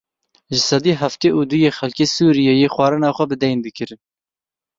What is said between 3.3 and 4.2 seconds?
deyn dikirin.